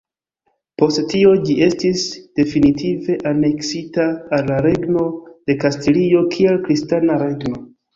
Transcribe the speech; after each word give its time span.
Post 0.83 1.01
tio 1.11 1.33
ĝi 1.49 1.57
estis 1.65 2.07
definitive 2.41 3.19
aneksita 3.35 4.09
al 4.41 4.51
la 4.53 4.61
Regno 4.71 5.09
de 5.41 5.61
Kastilio 5.65 6.29
kiel 6.37 6.63
kristana 6.69 7.25
regno. 7.29 7.67